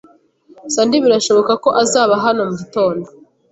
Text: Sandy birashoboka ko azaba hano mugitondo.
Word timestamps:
Sandy 0.73 0.97
birashoboka 1.05 1.53
ko 1.63 1.69
azaba 1.83 2.13
hano 2.25 2.39
mugitondo. 2.49 3.07